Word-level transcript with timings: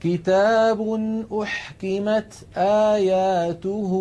كتاب 0.00 0.80
أحكمت 1.42 2.34
آياته 2.56 3.92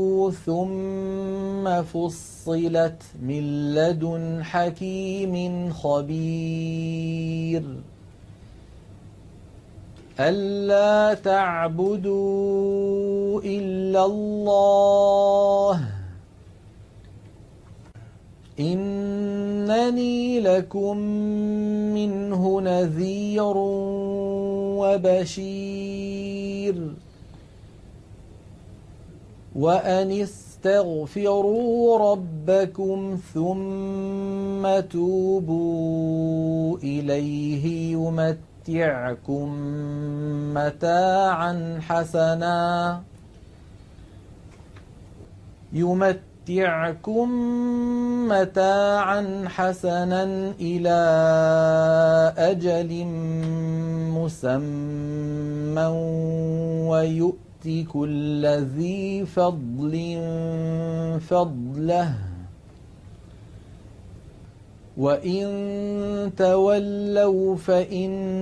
ثم 0.45 1.81
فصلت 1.83 3.03
من 3.21 3.73
لدن 3.73 4.43
حكيم 4.43 5.73
خبير 5.73 7.63
ألا 10.19 11.13
تعبدوا 11.13 12.21
إلا 13.41 14.05
الله 14.05 15.81
إنني 18.59 20.39
لكم 20.39 20.97
منه 21.93 22.61
نذير 22.61 23.57
وبشير. 24.95 26.93
وأن 29.55 30.11
استغفروا 30.11 32.11
ربكم 32.11 33.19
ثم 33.33 34.79
توبوا 34.79 36.77
إليه 36.77 37.91
يمتعكم 37.91 39.49
متاعا 40.53 41.79
حسنا. 41.81 43.01
يمتعكم 45.73 46.26
متاعا 48.27 49.45
حسنا 49.47 50.53
إلى 50.59 50.99
أجل 52.37 53.05
مسمى 54.15 55.85
ويؤت 56.89 57.87
كل 57.91 58.45
ذي 58.47 59.25
فضل 59.25 59.93
فضله 61.29 62.26
وإن 64.97 66.31
تولوا 66.37 67.55
فإني 67.55 68.37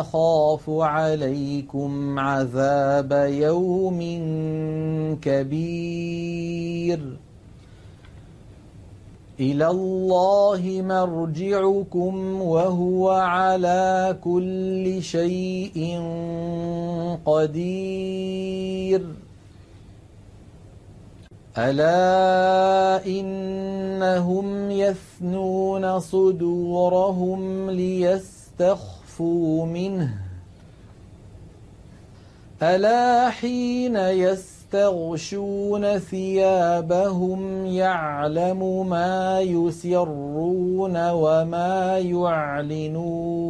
أخاف 0.00 0.70
عليكم 0.70 2.18
عذاب 2.18 3.12
يوم 3.32 4.00
كبير 5.22 7.00
إلى 9.40 9.68
الله 9.68 10.62
مرجعكم 10.84 12.42
وهو 12.42 13.10
على 13.10 14.16
كل 14.24 15.02
شيء 15.02 16.00
قدير 17.26 19.02
ألا 21.60 23.06
إنهم 23.06 24.70
يثنون 24.70 26.00
صدورهم 26.00 27.70
ليستخفوا 27.70 29.66
منه 29.66 30.14
ألا 32.62 33.30
حين 33.30 33.96
يستغشون 33.96 35.98
ثيابهم 35.98 37.66
يعلم 37.66 38.88
ما 38.88 39.40
يسرون 39.40 41.10
وما 41.10 41.98
يعلنون 41.98 43.40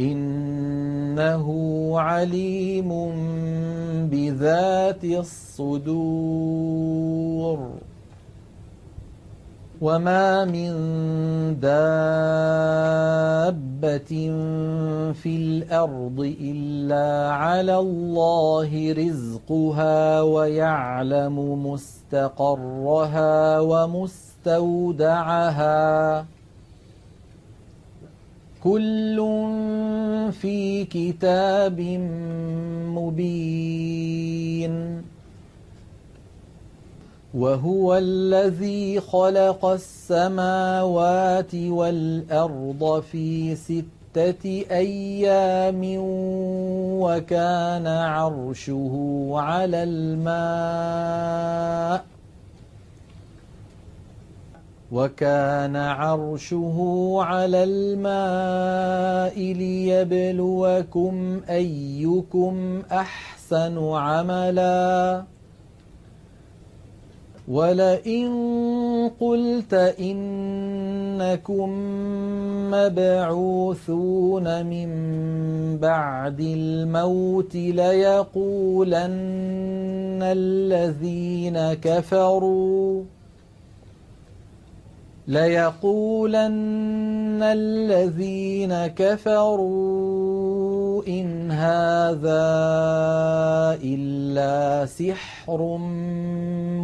إنه 0.00 1.46
عليم 2.00 2.90
بذات 4.10 5.04
الصدور. 5.04 6.20
وما 9.80 10.44
من 10.44 10.70
دابة 11.60 11.72
في 15.12 15.36
الأرض 15.36 16.34
إلا 16.40 17.32
على 17.32 17.78
الله 17.78 18.92
رزقها 18.92 20.22
ويعلم 20.22 21.66
مستقرها 21.66 23.60
ومستودعها. 23.60 24.80
كل 28.64 29.16
في 30.32 30.84
كتاب 30.84 31.80
مبين. 32.94 34.70
وهو 37.34 37.98
الذي 37.98 39.00
خلق 39.00 39.66
السماوات 39.66 41.54
والأرض 41.54 43.02
في 43.12 43.56
ستة 43.56 44.64
أيام 44.70 45.80
وكان 47.00 47.86
عرشه 47.86 49.30
على 49.34 49.82
الماء. 49.82 51.00
وكان 54.92 55.76
عرشه 55.76 56.76
على 57.20 57.64
الماء 57.64 59.38
ليبلوكم 59.52 61.40
أيكم 61.48 62.82
أحسن 62.92 63.78
عملا. 63.78 65.22
ولئن 67.48 68.30
قلت 69.20 69.74
إنكم 70.00 71.70
مبعوثون 72.70 74.66
من 74.66 74.88
بعد 75.78 76.40
الموت 76.40 77.54
ليقولن 77.54 79.10
الذين 80.22 81.74
كفروا 81.74 83.02
ليقولن 85.28 87.42
الذين 87.42 88.86
كفروا 88.86 91.02
إن 91.08 91.50
هذا 91.50 92.50
إلا 93.84 94.86
سحر 94.86 95.76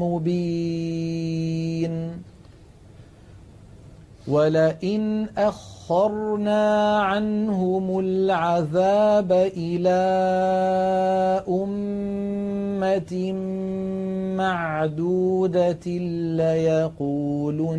مبين. 0.01 2.06
ولئن 4.29 5.27
أخرنا 5.39 6.99
عنهم 6.99 7.99
العذاب 7.99 9.33
إلى 9.33 10.01
أمة 11.49 13.33
معدودة 14.37 15.87
ليقولن 16.37 17.77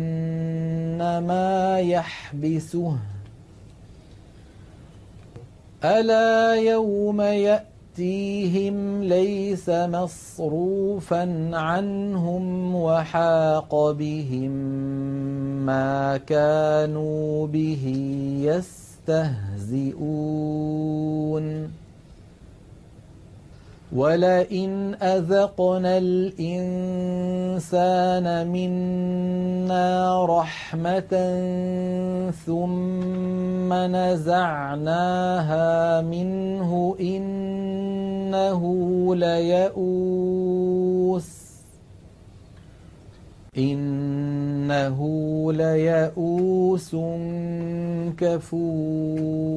ما 1.28 1.78
يحبسه. 1.80 2.96
ألا 5.84 6.54
يوم 6.54 7.20
يأتيهم 7.98 9.02
ليس 9.02 9.68
مصروفا 9.68 11.50
عنهم 11.52 12.74
وحاق 12.74 13.90
بهم 13.90 14.50
ما 15.66 16.16
كانوا 16.16 17.46
به 17.46 17.84
يستهزئون. 19.08 19.88
ولئن 23.92 24.94
أذقنا 25.02 25.98
الإنسان 25.98 27.06
منا 28.48 30.24
رحمة 30.26 31.12
ثم 32.46 33.72
نزعناها 33.72 35.20
منه 36.00 36.96
إنه 37.00 38.62
ليئوس 39.16 40.58
إن 43.58 44.08
إنه 44.68 45.00
ليئوس 45.52 46.96
كفور 48.18 49.56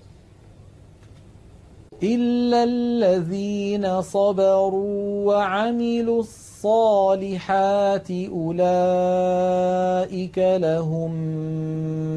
إلا 2.03 2.63
الذين 2.63 4.01
صبروا 4.01 5.25
وعملوا 5.25 6.19
الصالحات 6.19 8.11
أولئك 8.11 8.77
لهم 10.37 11.11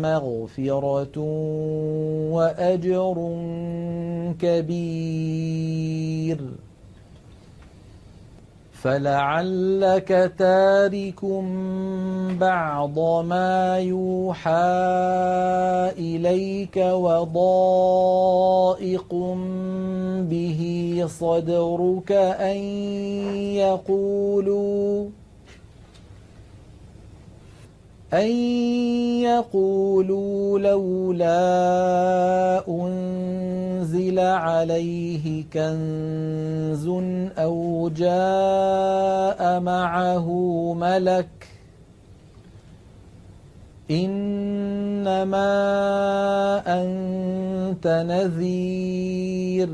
مغفرة 0.02 1.18
وأجر 2.32 3.16
كبير 4.40 5.74
فلعلك 8.84 10.32
تارك 10.38 11.24
بعض 12.40 12.98
ما 13.24 13.78
يوحى 13.78 14.50
إليك 15.98 16.76
وضائق 16.76 18.14
به 20.30 20.60
صدرك 21.08 22.12
أن 22.12 22.56
يقولوا 23.56 25.08
أن 28.14 28.30
يقولوا 29.22 30.58
لولا 30.58 31.34
أنزل 32.68 34.18
عليه 34.18 35.44
كنز 35.52 36.88
أو 37.38 37.88
جاء 37.96 39.60
معه 39.60 40.28
ملك 40.78 41.28
إنما 43.90 45.44
أنت 46.66 48.06
نذير 48.08 49.68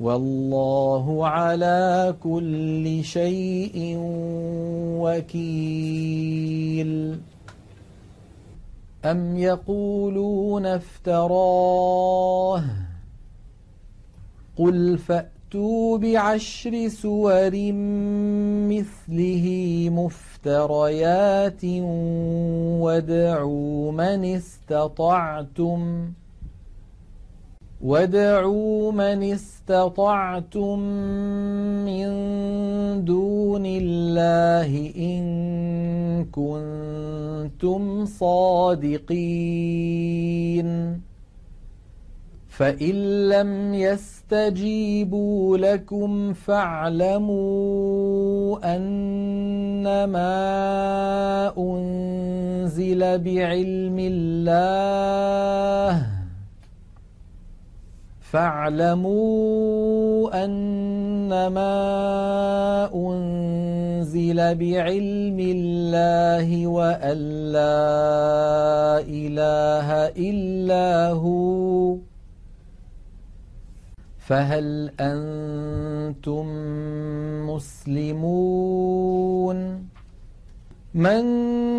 والله 0.00 1.26
على 1.26 2.14
كل 2.22 3.04
شيء 3.04 3.96
وكيل. 5.00 7.20
أم 9.04 9.36
يقولون 9.36 10.66
افتراه؟ 10.66 12.64
قل 14.58 14.98
فأتوا 14.98 15.98
بعشر 15.98 16.88
سور 16.88 17.50
مثله 18.70 19.88
مفتريات 19.92 21.64
وادعوا 22.80 23.92
من 23.92 24.24
استطعتم. 24.24 26.12
وادعوا 27.80 28.92
من 28.92 29.32
استطعتم 29.32 30.78
من 31.84 32.08
دون 33.04 33.66
الله 33.66 34.92
إن 34.96 35.24
كنتم 36.24 38.04
صادقين 38.04 39.10
فإن 42.48 43.28
لم 43.28 43.74
يستجيبوا 43.74 45.58
لكم 45.58 46.32
فاعلموا 46.32 47.40
أنما 48.76 50.22
أنزل 51.58 53.18
بعلم 53.18 53.98
الله 53.98 56.19
فاعلموا 58.32 59.50
أنما 60.44 61.74
أنزل 62.94 64.54
بعلم 64.54 65.38
الله 65.40 66.66
وأن 66.66 67.18
لا 67.52 69.00
إله 69.02 69.92
إلا 70.30 71.08
هو. 71.10 71.96
فهل 74.18 74.90
أنتم 75.00 76.46
مسلمون؟ 77.50 78.80
من 80.94 81.22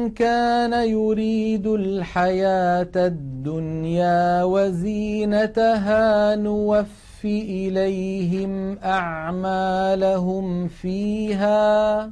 كان 0.10 0.74
يريد 0.90 1.68
الحياة 1.68 2.92
الدنيا 2.96 4.44
وزينتها 4.44 6.36
نوف 6.36 7.26
إليهم 7.26 8.78
أعمالهم 8.80 10.68
فيها 10.68 12.12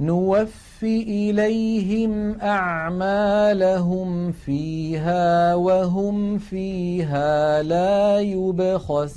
نوف 0.00 0.82
إليهم 0.82 2.40
أعمالهم 2.40 4.32
فيها 4.32 5.54
وهم 5.54 6.38
فيها 6.38 7.62
لا 7.62 8.20
يبخسون. 8.20 9.16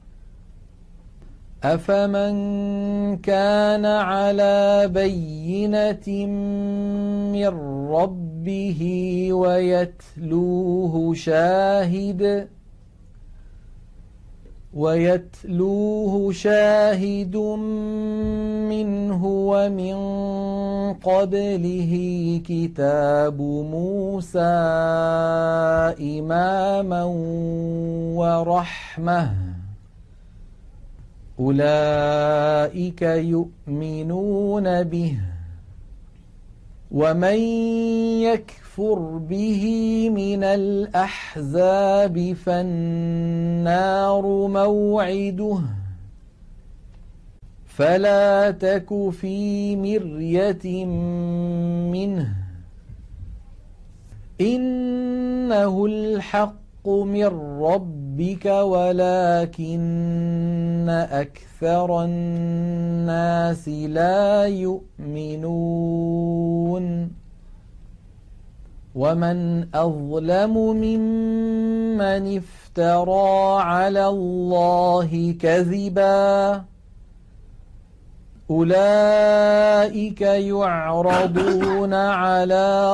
أفمن 1.63 3.17
كان 3.17 3.85
على 3.85 4.89
بينة 4.93 6.25
من 7.31 7.47
ربه 7.91 8.81
ويتلوه 9.31 11.13
شاهد 11.13 12.47
ويتلوه 14.73 16.31
شاهد 16.31 17.35
منه 18.69 19.25
ومن 19.25 19.95
قبله 20.93 21.93
كتاب 22.45 23.41
موسى 23.41 24.39
إماما 26.01 27.03
ورحمه 28.15 29.60
أولئك 31.41 33.01
يؤمنون 33.01 34.83
به 34.83 35.17
ومن 36.91 37.39
يكفر 38.21 38.99
به 39.17 39.63
من 40.09 40.43
الأحزاب 40.43 42.33
فالنار 42.33 44.25
موعده 44.47 45.59
فلا 47.65 48.51
تك 48.51 49.09
في 49.09 49.75
مرية 49.75 50.85
منه 51.95 52.35
إنه 54.41 55.85
الحق 55.85 56.60
من 56.87 57.25
ربك 57.61 58.45
ولكن 58.45 59.79
أكثر 61.11 62.03
الناس 62.03 63.69
لا 63.69 64.45
يؤمنون. 64.45 65.61
ومن 68.95 69.67
أظلم 69.75 70.57
ممن 70.57 72.37
افترى 72.37 73.61
على 73.61 74.07
الله 74.07 75.35
كذباً 75.39 76.71
أولئك 78.51 80.21
يعرضون 80.21 81.93
على 81.93 82.91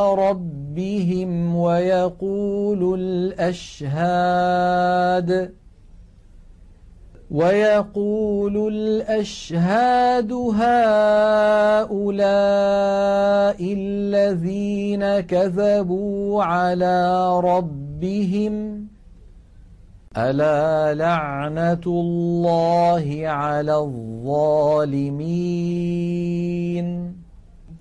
ربهم 0.78 1.56
ويقول 1.56 3.00
الأشهاد 3.82 4.78
ويقول 7.32 8.74
الأشهاد 8.74 10.32
هؤلاء 10.32 10.68
الذين 13.60 15.20
كذبوا 15.20 16.44
على 16.44 17.40
ربهم. 17.40 18.88
ألا 20.18 20.94
لعنة 20.94 21.82
الله 21.88 23.22
على 23.28 23.76
الظالمين 23.78 24.78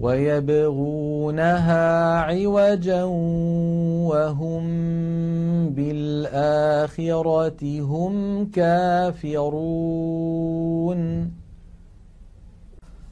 ويبغونها 0.01 1.87
عوجا 2.19 3.03
وهم 4.09 4.63
بالآخرة 5.69 7.61
هم 7.81 8.45
كافرون. 8.45 9.41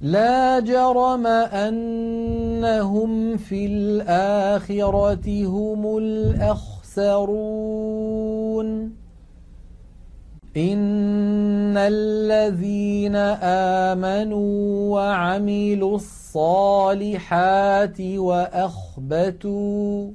لا 0.00 0.60
جرم 0.60 1.26
أنهم 1.26 3.36
في 3.36 3.66
الآخرة 3.66 5.46
هم 5.46 5.98
الأخسرون. 5.98 6.68
إن 10.56 11.76
الذين 11.76 13.16
آمنوا 13.86 14.94
وعملوا 14.94 15.96
الصالحات 15.96 18.00
وأخبتوا 18.00 20.10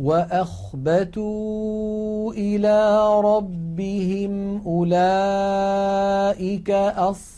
وأخبتوا 0.00 1.52
إلى 2.32 3.08
ربهم 3.20 4.62
أولئك 4.66 6.70
أصحاب 6.70 7.37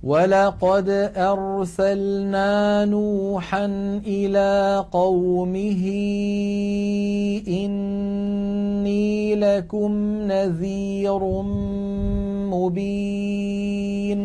ولقد 0.03 0.89
أرسلنا 1.17 2.85
نوحا 2.85 3.67
إلى 4.07 4.85
قومه 4.93 5.85
إني 7.49 9.35
لكم 9.35 9.93
نذير 10.23 11.43
مبين. 12.51 14.21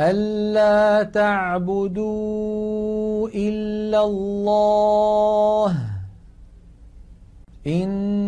ألا 0.00 1.02
تعبدوا 1.02 2.08
إلا 3.28 4.04
الله. 4.04 5.76
إني 7.66 8.19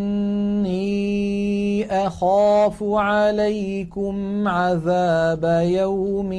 أخاف 2.62 2.82
عليكم 2.82 4.48
عذاب 4.48 5.44
يوم 5.66 6.32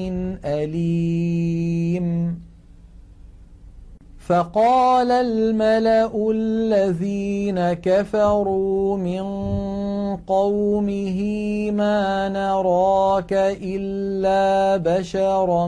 أليم. 0.46 2.40
فقال 4.20 5.12
الملأ 5.12 6.32
الذين 6.32 7.74
كفروا 7.74 8.98
من 8.98 9.24
قومه 10.28 11.20
ما 11.72 12.30
نراك 12.30 13.34
إلا 13.62 14.78
بشرا 14.78 15.68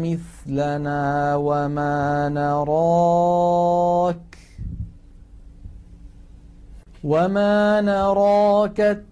مثلنا 0.00 1.36
وما 1.36 2.28
نراك 2.28 4.16
وما 7.04 7.80
نراك 7.80 9.11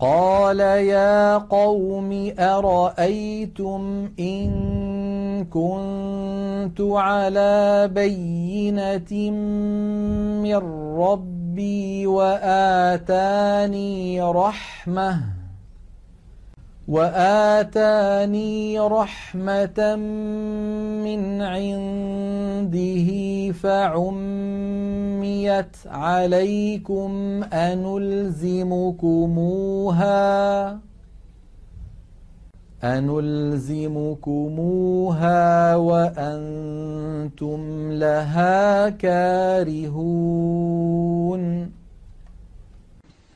قال 0.00 0.60
يا 0.60 1.38
قوم 1.38 2.32
أرأيتم 2.38 4.10
إن 4.20 5.44
كنت 5.44 6.80
على 6.80 7.88
بينة 7.92 9.30
من 10.42 10.56
ربي 10.98 12.06
وآتاني 12.06 13.52
رحمة 14.22 15.45
وآتاني 16.88 18.78
رحمة 18.78 19.96
من 21.04 21.42
عنده 21.42 23.08
فعميت 23.52 24.56
عليكم 25.86 27.42
أنلزمكموها 27.52 28.46
أنلزمكموها 32.84 34.16
وأنتم 35.76 37.60
لها 37.92 38.88
كارهون 38.88 40.26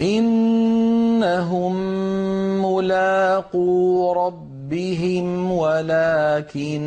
إنهم 0.00 1.74
ملاقو 2.62 4.12
ربهم 4.12 5.52
ولكني 5.52 6.86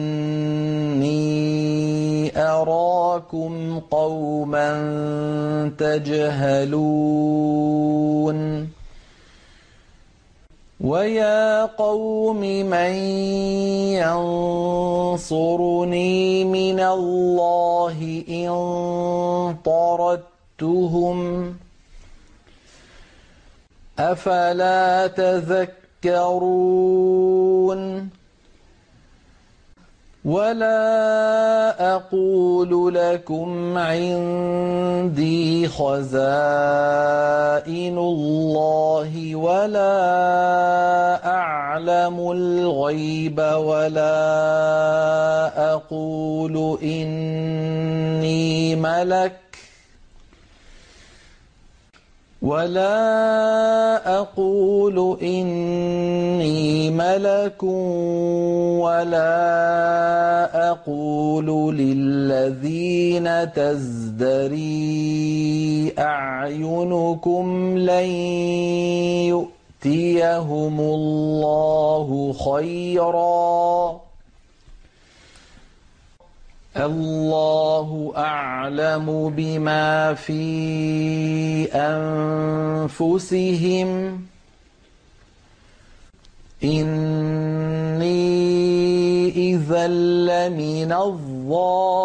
أراكم 2.38 3.80
قوما 3.80 4.72
تجهلون. 5.78 7.10
ويا 10.80 11.66
قوم 11.66 12.40
من 12.66 12.94
ينصرني 15.20 16.46
من 16.46 16.80
الله 16.80 18.24
إن 18.30 18.50
طردتهم 19.66 21.20
أفلا 24.00 25.08
تذكرون؟ 25.08 26.50
ولا 30.26 31.96
أقول 31.96 32.96
لكم 32.96 33.78
عندي 33.78 35.68
خزائن 35.68 36.08
الله 37.98 39.36
ولا 39.36 39.96
أعلم 41.26 42.32
الغيب 42.32 43.40
ولا 43.40 44.14
أقول 45.74 46.78
إني 46.84 48.76
ملك 48.76 49.49
ولا 52.42 54.20
أقول 54.20 55.18
إني 55.22 56.90
ملك 56.90 57.64
ولا 58.84 59.32
أقول 60.72 61.76
للذين 61.76 63.54
تزدري 63.54 64.70
أعينكم 66.00 67.78
لن 67.78 68.10
يؤتيهم 69.28 70.80
الله 70.80 72.34
خيراً 72.34 74.09
الله 76.80 78.14
أعلم 78.18 79.34
بما 79.38 80.14
في 80.14 81.66
أنفسهم. 82.86 83.90
إني 86.64 88.30
إذا 89.30 89.88
لمن 89.88 90.92
الظالمين. 90.92 92.00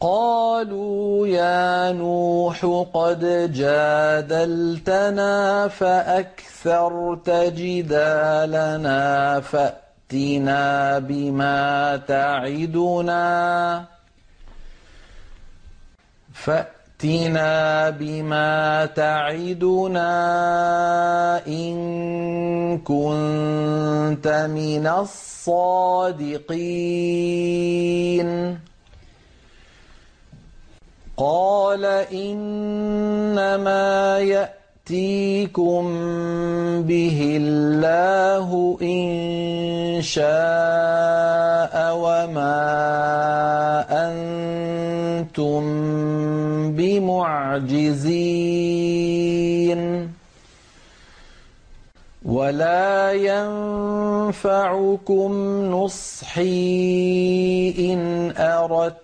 قالوا 0.00 1.26
يا 1.26 1.92
نوح 1.92 2.84
قد 2.94 3.52
جادلتنا 3.52 5.32
فأكثرت 5.68 7.30
جدالنا 7.30 9.40
فأ 9.40 9.83
فأتنا 10.08 10.98
بما 10.98 11.96
تعدنا. 11.96 13.84
فأتنا 16.34 17.90
بما 17.90 18.86
تعدنا 18.86 20.16
إن 21.46 22.78
كنت 22.78 24.28
من 24.50 24.86
الصادقين. 24.86 25.78
قال 31.16 31.84
إنما 32.12 33.68
يأتي 34.18 34.63
يأتيكم 34.84 35.84
به 36.82 37.36
الله 37.40 38.78
إن 38.82 40.02
شاء 40.02 41.72
وما 41.96 42.60
أنتم 43.88 45.62
بمعجزين 46.76 48.04
ولا 52.24 53.12
ينفعكم 54.32 54.52
نصحي 55.72 56.44
إن 57.78 58.32
أردت 58.36 59.03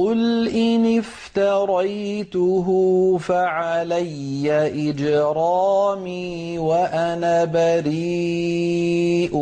قل 0.00 0.48
إن 0.48 0.98
افتريته 0.98 2.68
فعلي 3.18 4.50
إجرامي 4.90 6.58
وأنا 6.58 7.44
بريء 7.44 9.36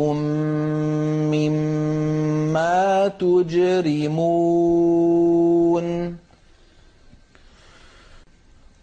مما 1.31 3.07
تجرمون 3.07 4.59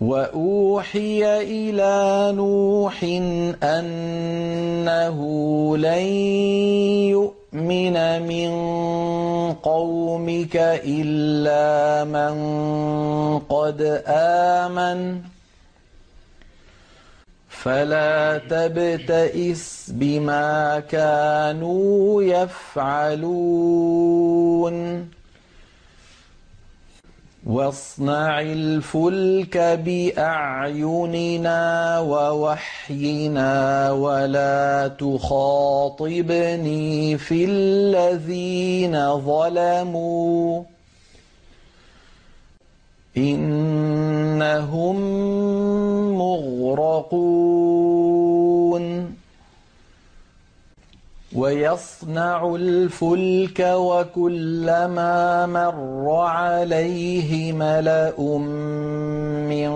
وأوحي 0.01 1.43
إلى 1.43 2.33
نوح 2.37 3.05
أنه 3.63 5.19
لن 5.77 6.07
يؤمن 7.11 8.23
من 8.23 8.51
قومك 9.53 10.57
إلا 10.85 11.16
من 12.07 13.39
قد 13.39 14.03
آمن 14.07 15.21
فلا 17.49 18.39
تبتئس 18.39 19.91
بما 19.95 20.81
كانوا 20.81 22.23
يفعلون. 22.23 23.97
واصنع 27.47 28.41
الفلك 28.41 29.59
بأعيننا 29.59 31.63
ووحينا 31.99 33.91
ولا 33.91 34.89
تخاطبني 34.89 35.59
في 37.19 37.45
الذين 37.45 39.21
ظلموا. 39.21 40.63
إنهم 43.19 44.97
مغرقون. 46.19 47.57
ويصنع 51.37 52.55
الفلك 52.55 53.61
وكلما 53.61 55.47
مر 55.47 56.11
عليه 56.11 57.53
ملأ 57.53 58.39
من 59.49 59.71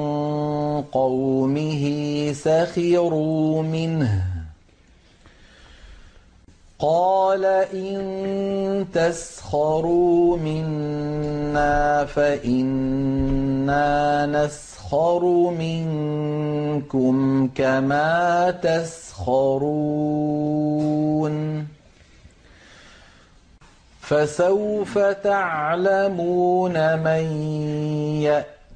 قومه 0.92 1.85
سخروا 2.33 3.62
منه. 3.62 4.30
قال 6.81 7.45
ان 7.75 8.87
تسخروا 8.95 10.37
منا 10.37 12.05
فانا 12.05 14.27
نسخر 14.27 15.25
منكم 15.51 17.49
كما 17.55 18.51
تسخرون 18.51 20.21
فسوف 24.01 24.99
تعلمون 24.99 26.99
من 26.99 27.27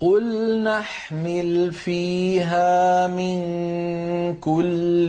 قل 0.00 0.58
نحمل 0.62 1.72
فيها 1.72 3.06
من 3.06 3.36
كل 4.40 5.08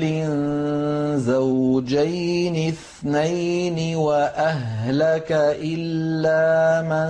زوجين 1.18 2.68
اثنين 2.68 3.96
واهلك 3.96 5.32
الا 5.62 6.82
من 6.82 7.10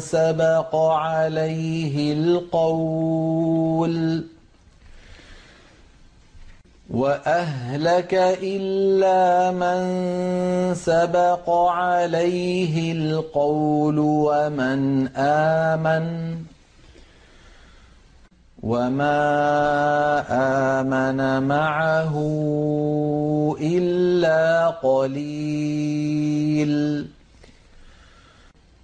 سبق 0.00 0.76
عليه 0.76 2.12
القول 2.12 3.60
واهلك 6.90 8.14
الا 8.42 9.50
من 9.50 9.80
سبق 10.74 11.50
عليه 11.50 12.92
القول 12.92 13.98
ومن 13.98 15.08
امن 15.16 16.36
وما 18.62 19.20
امن 20.80 21.48
معه 21.48 22.14
الا 23.60 24.68
قليل 24.68 26.70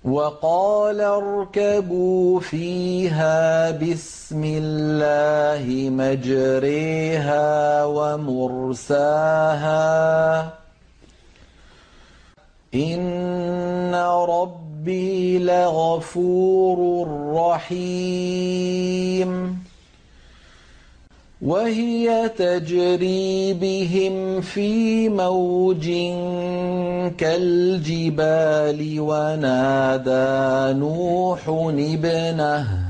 وقال 0.04 1.00
اركبوا 1.00 2.40
فيها 2.40 3.70
بسم 3.70 4.42
الله 4.44 5.90
مجريها 5.90 7.84
ومرساها 7.84 9.76
ان 12.74 13.94
ربي 13.94 15.38
لغفور 15.38 17.08
رحيم 17.34 18.26
وهي 21.42 22.28
تجري 22.28 23.54
بهم 23.54 24.40
في 24.40 25.08
موج 25.08 25.86
كالجبال 27.18 29.00
ونادى 29.00 30.78
نوح 30.78 31.48
ابنه. 31.48 32.86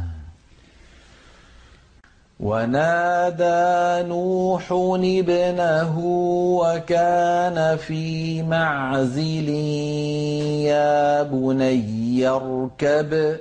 ونادى 2.41 4.09
نوح 4.09 4.73
ابنه 4.73 5.99
وكان 6.61 7.77
في 7.77 8.43
معزل 8.43 9.49
يا 10.69 11.23
بني 11.23 12.29
اركب 12.29 13.37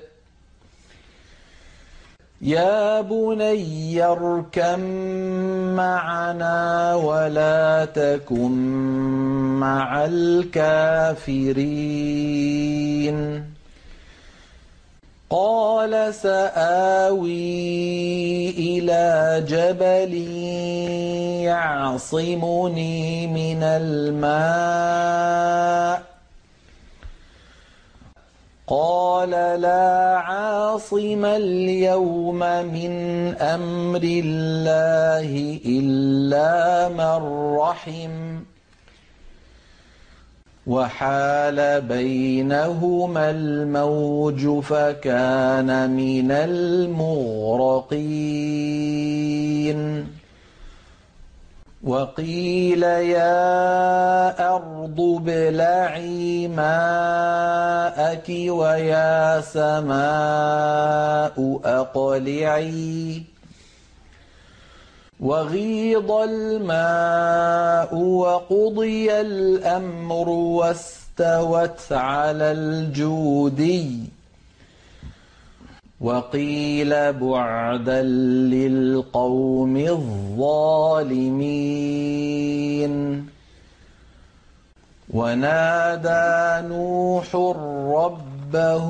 يا 2.45 3.01
بني 3.01 4.03
اركم 4.03 4.79
معنا 5.75 6.95
ولا 6.95 7.85
تكن 7.85 8.51
مع 9.59 10.05
الكافرين 10.05 11.55
قال 15.29 16.13
سآوي 16.13 17.29
إلى 18.49 19.43
جبل 19.47 20.13
يعصمني 21.49 23.27
من 23.27 23.63
الماء 23.63 24.95
قال 28.67 29.29
لا 29.61 30.17
عاصم 30.17 31.25
اليوم 31.25 32.39
من 32.73 32.91
أمر 33.37 34.01
الله 34.03 35.59
إلا 35.65 36.89
من 36.89 37.21
رحم. 37.57 38.39
وحال 40.67 41.81
بينهما 41.81 43.29
الموج 43.29 44.59
فكان 44.59 45.89
من 45.89 46.31
المغرقين. 46.31 46.95
وقيل 51.85 52.83
يا 52.83 54.55
أرض 54.55 54.99
ابلعي 54.99 56.47
ماءك 56.47 58.29
ويا 58.29 59.41
سماء 59.41 59.99
أقلعي. 61.65 63.23
وغيض 65.19 66.11
الماء 66.11 67.95
وقضي 67.95 69.21
الأمر 69.21 70.29
واستوت 70.29 71.91
على 71.91 72.51
الجودي. 72.51 74.14
وقيل 76.01 77.13
بعدا 77.13 78.01
للقوم 78.01 79.77
الظالمين. 79.77 80.45
ونادى 85.13 86.67
نوح 86.67 87.35
ربه 87.95 88.89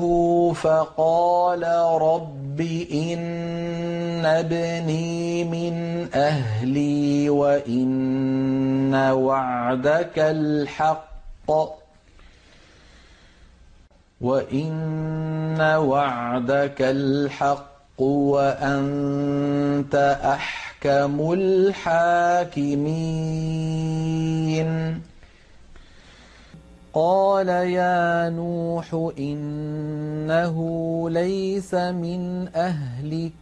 فقال 0.52 1.62
رب 2.02 2.60
إن 2.92 4.26
ابني 4.26 5.44
من 5.44 6.06
أهلي 6.14 7.30
وإن 7.30 8.94
وعدك 8.94 10.18
الحق. 10.18 11.85
وان 14.20 15.60
وعدك 15.60 16.82
الحق 16.82 18.02
وانت 18.02 19.94
احكم 20.24 21.32
الحاكمين 21.32 22.96
قال 26.94 27.48
يا 27.48 28.30
نوح 28.30 29.10
إنه 29.18 30.56
ليس 31.10 31.74
من 31.74 32.48
أهلك 32.54 33.32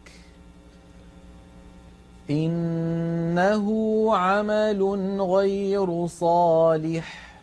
إنه 2.31 3.67
عمل 4.17 4.83
غير 5.21 6.07
صالح 6.07 7.35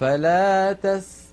فلا 0.00 0.72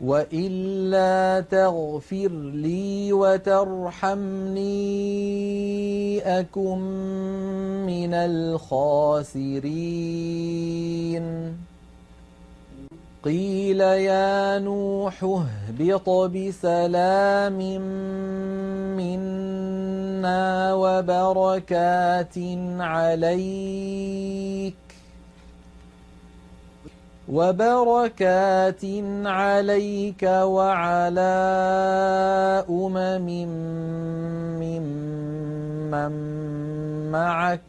وإلا 0.00 1.40
تغفر 1.40 2.28
لي 2.54 3.12
وترحمني 3.12 4.70
أكن 6.40 6.78
من 7.86 8.14
الخاسرين. 8.14 9.60
قيل 13.24 13.80
يا 13.80 14.58
نوح 14.58 15.24
اهبط 15.24 16.10
بسلام 16.10 17.58
منا 18.96 20.74
وبركات 20.74 22.34
عليك. 22.80 24.74
وبركات 27.30 28.84
عليك 29.24 30.22
وعلى 30.22 31.36
أمم 32.70 33.28
ممن 34.58 36.12
معك 37.10 37.60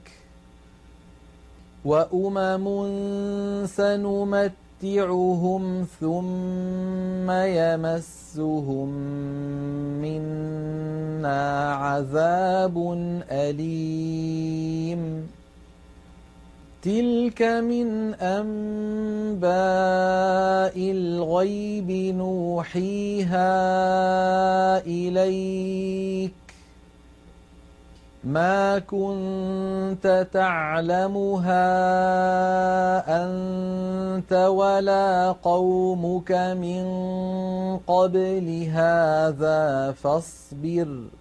وأمم 1.85 2.65
سنمتعهم 3.65 5.63
ثم 5.99 7.31
يمسهم 7.31 8.89
منا 10.01 11.73
عذاب 11.73 12.75
أليم. 13.31 15.01
تلك 16.81 17.41
من 17.41 18.13
أنباء 18.13 19.51
الغيب 20.91 21.91
نوحيها 22.15 23.47
إليك 24.85 26.33
ما 28.23 28.79
كنت 28.79 30.27
تعلمها 30.33 31.67
أنت 33.25 34.33
ولا 34.33 35.31
قومك 35.31 36.31
من 36.31 36.83
قبل 37.77 38.67
هذا 38.73 39.91
فاصبر 39.91 41.20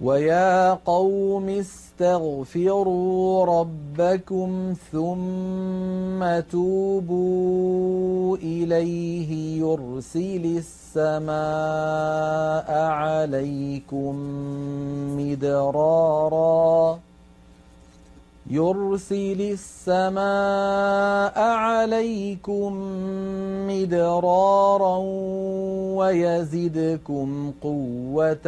ويا 0.00 0.74
قوم 0.74 1.48
استغفروا 1.48 3.44
ربكم 3.44 4.74
ثم 4.92 6.40
توبوا 6.50 8.36
إليه 8.36 9.60
يرسل 9.60 10.62
السماء 10.96 11.34
عليكم 12.90 14.14
مدرارا 15.18 16.98
يرسل 18.50 19.56
السماء 19.56 21.38
عليكم 21.38 22.72
مدرارا 23.66 24.96
ويزدكم 25.96 27.52
قوة 27.62 28.46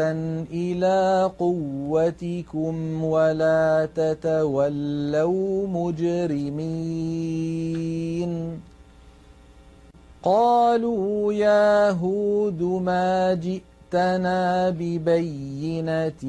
إلى 0.53 1.31
قوتكم 1.39 3.05
ولا 3.05 3.89
تتولوا 3.95 5.67
مجرمين. 5.67 7.07
قالوا 10.23 11.33
يا 11.33 11.91
هود 11.91 12.63
ما 12.63 13.35
جئت 13.35 13.76
جئتنا 13.92 14.70
ببينة 14.70 16.22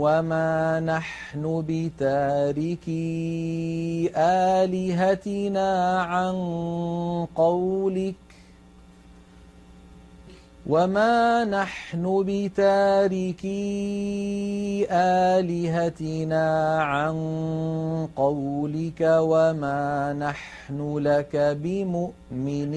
وما 0.00 0.80
نحن 0.80 1.64
بتاركي 1.68 2.90
آلهتنا 4.16 6.00
عن 6.02 6.34
قولك 7.34 8.14
وما 10.66 11.44
نحن 11.44 12.24
بتاركي 12.26 13.46
آلهتنا 14.90 16.78
عن 16.82 17.16
قولك 18.16 19.00
وما 19.00 20.12
نحن 20.12 20.98
لك 20.98 21.36
بمؤمنين 21.62 22.76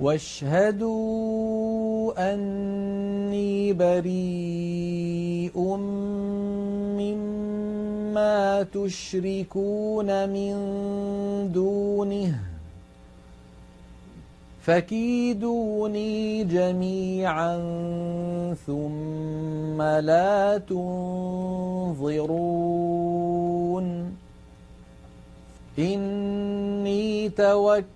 واشهدوا 0.00 1.54
أني 2.34 3.72
بريء 3.72 5.58
مما 6.96 7.36
ما 8.16 8.62
تشركون 8.62 10.28
من 10.28 10.54
دونه 11.52 12.40
فكيدوني 14.62 16.44
جميعا 16.44 17.56
ثم 18.66 19.82
لا 19.82 20.58
تنظرون. 20.58 22.06
إني 25.78 27.28
توكلت 27.28 27.95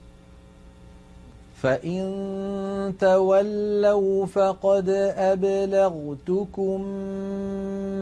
فإن 1.61 2.93
تولوا 2.99 4.25
فقد 4.25 4.89
أبلغتكم 5.17 6.81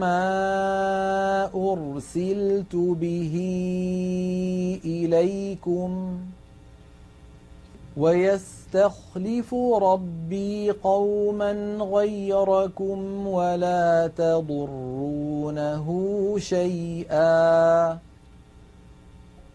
ما 0.00 0.24
أرسلت 1.54 2.76
به 2.76 3.34
إليكم 4.84 6.18
ويستخلف 7.96 9.54
ربي 9.82 10.70
قوما 10.70 11.52
غيركم 11.80 13.26
ولا 13.26 14.10
تضرونه 14.16 15.86
شيئا 16.38 17.98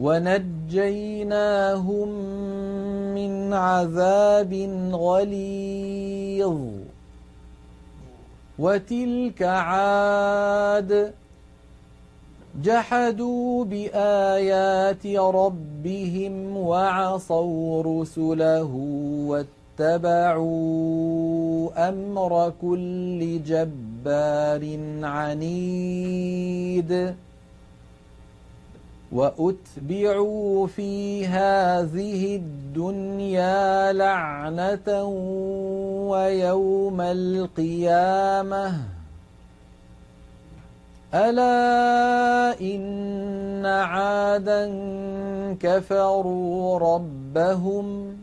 ونجيناهم 0.00 2.08
من 3.14 3.52
عذاب 3.52 4.54
غليظ. 4.92 6.56
وتلك 8.58 9.42
عاد 9.42 11.12
جحدوا 12.62 13.64
بآيات 13.64 15.06
ربهم 15.06 16.56
وعصوا 16.56 17.82
رسله 17.82 18.70
واتبعوا 19.80 21.88
أمر 21.88 22.52
كل 22.62 23.42
جبار 23.42 24.78
عنيد. 25.02 26.92
وأتبعوا 29.12 30.66
في 30.66 31.26
هذه 31.26 32.36
الدنيا 32.36 33.92
لعنة 33.92 35.04
ويوم 36.10 37.00
القيامة. 37.00 38.74
ألا 41.14 42.60
إن 42.60 43.66
عادا 43.66 44.64
كفروا 45.60 46.78
ربهم. 46.78 48.16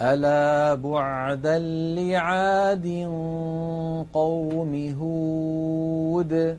ألا 0.00 0.74
بعدا 0.74 1.58
لعاد 1.98 2.86
قوم 4.12 4.94
هود. 5.00 6.58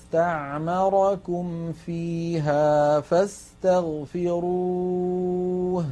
واستعمركم 0.13 1.71
فيها 1.71 2.99
فاستغفروه. 2.99 5.85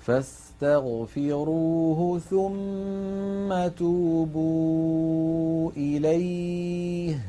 فاستغفروه 0.00 2.18
ثم 2.18 3.68
توبوا 3.78 5.70
إليه. 5.76 7.20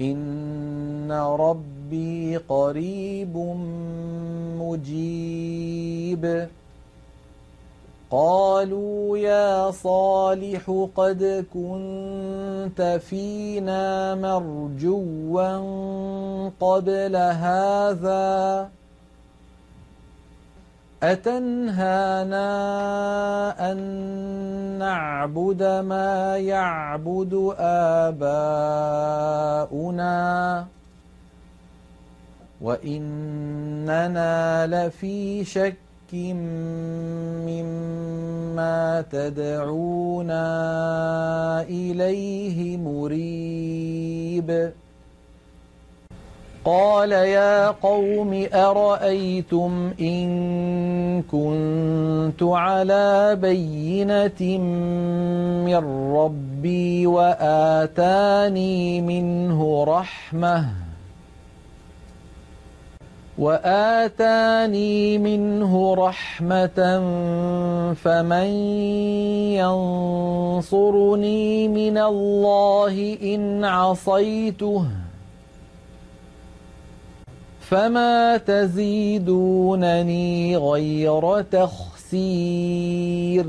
إن 0.00 1.12
ربي 1.12 2.36
قريب 2.36 3.36
مجيب. 4.60 6.48
قالوا 8.10 9.18
يا 9.18 9.70
صالح 9.70 10.88
قد 10.94 11.46
كنت 11.54 13.00
فينا 13.08 14.14
مرجوا 14.14 15.70
قبل 16.60 17.16
هذا. 17.16 18.68
أتنهانا 21.02 22.46
أن 23.72 23.78
نعبد 24.78 25.62
ما 25.62 26.38
يعبد 26.38 27.54
آباؤنا؟ 27.58 28.26
وإننا 32.60 34.66
لفي 34.66 35.44
شك 35.44 35.85
مما 37.46 39.04
تدعونا 39.10 40.42
إليه 41.62 42.76
مريب 42.76 44.72
قال 46.64 47.12
يا 47.12 47.70
قوم 47.70 48.46
أرأيتم 48.54 49.92
إن 50.00 51.22
كنت 51.22 52.42
على 52.42 53.38
بينة 53.40 54.58
من 55.66 56.12
ربي 56.16 57.06
وآتاني 57.06 59.00
منه 59.00 59.84
رحمةً 59.84 60.85
وآتاني 63.38 65.18
منه 65.18 65.94
رحمة 65.94 66.78
فمن 67.94 68.46
ينصرني 69.60 71.68
من 71.68 71.98
الله 71.98 73.18
إن 73.22 73.64
عصيته 73.64 74.84
فما 77.60 78.36
تزيدونني 78.36 80.26
غير 80.56 81.42
تخسير 81.42 83.46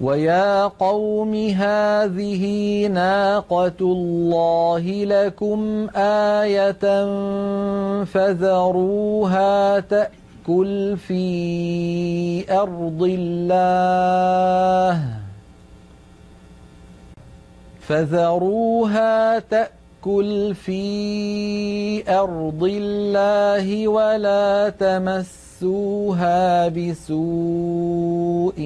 ويا 0.00 0.66
قوم 0.66 1.34
هذه 1.34 2.44
ناقة 2.86 3.80
الله 3.80 5.04
لكم 5.04 5.88
آية 5.96 6.84
فذروها 8.04 9.80
تأكل 9.80 10.96
في 10.96 12.52
أرض 12.52 13.02
الله 13.02 13.66
فذروها 17.80 19.38
تأكل 19.38 20.54
في 20.54 22.18
أرض 22.18 22.62
الله 22.62 23.88
ولا 23.88 24.68
تمس 24.68 25.45
تمسوها 25.60 26.68
بسوء 26.68 28.56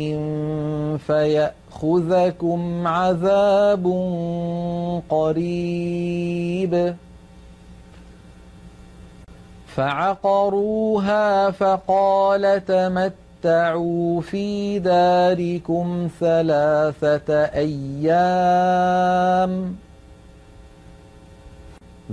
فيأخذكم 1.07 2.87
عذاب 2.87 3.85
قريب 5.09 6.95
فعقروها 9.67 11.51
فقال 11.51 12.65
تمتعوا 12.65 14.21
في 14.21 14.79
داركم 14.79 16.09
ثلاثة 16.21 17.35
أيام 17.45 18.91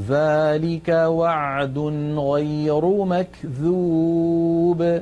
ذلك 0.09 0.89
وعد 0.89 1.77
غير 2.17 2.85
مكذوب. 3.05 5.01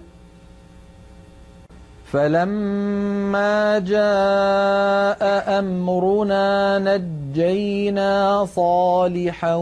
فلما 2.15 3.79
جاء 3.79 5.59
امرنا 5.59 6.79
نجينا 6.79 8.45
صالحا 8.45 9.55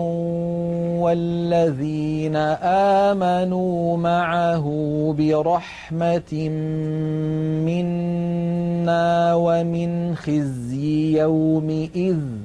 والذين 1.02 2.36
امنوا 3.06 3.98
معه 3.98 4.66
برحمه 5.18 6.50
منا 7.66 9.34
ومن 9.36 10.16
خزي 10.16 11.20
يومئذ 11.20 12.43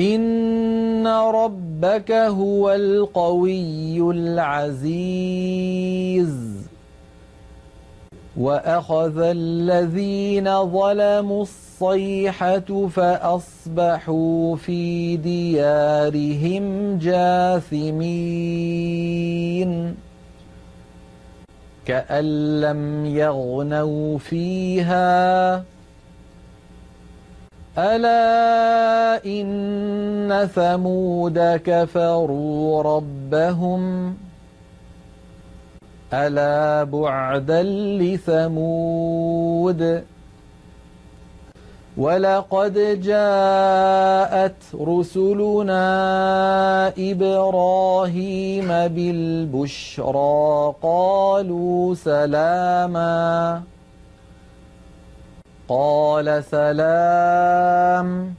إن 0.00 1.06
ربك 1.06 2.12
هو 2.12 2.72
القوي 2.72 4.10
العزيز 4.10 5.54
وأخذ 8.36 9.18
الذين 9.18 10.70
ظلموا 10.70 11.42
الصيحة 11.42 12.86
فأصبحوا 12.88 14.56
في 14.56 15.16
ديارهم 15.16 16.98
جاثمين 16.98 18.34
كأن 21.86 22.60
لم 22.60 23.06
يغنوا 23.06 24.18
فيها 24.18 25.64
ألا 27.78 29.24
إن 29.26 30.48
ثمود 30.54 31.38
كفروا 31.64 32.82
ربهم 32.82 34.14
ألا 36.12 36.84
بعدا 36.84 37.62
لثمود 38.02 40.02
ولقد 41.96 43.00
جاءت 43.02 44.56
رسلنا 44.80 45.84
إبراهيم 46.98 48.68
بالبشرى 48.68 50.74
قالوا 50.82 51.94
سلاماً 51.94 53.62
قال 55.68 56.44
سلام. 56.44 58.34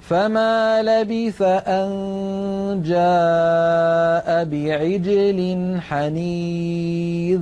فما 0.00 0.82
لبث 0.82 1.42
أن 1.42 2.82
جاء 2.84 4.44
بعجل 4.44 5.76
حنيذ. 5.80 7.40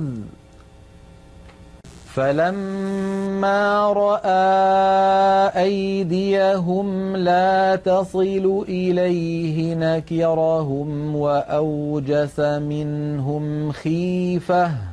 فلما 2.13 3.93
رأى 3.93 5.63
أيديهم 5.63 7.17
لا 7.17 7.75
تصل 7.75 8.65
إليه 8.69 9.75
نكرهم 9.75 11.15
وأوجس 11.15 12.39
منهم 12.39 13.71
خيفة. 13.71 14.92